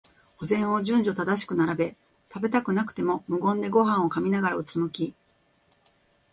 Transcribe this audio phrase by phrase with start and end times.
[0.41, 1.95] お膳を順序正しく並べ、
[2.33, 5.13] 食べたくなくても無言でごはんを噛みながら、うつむき、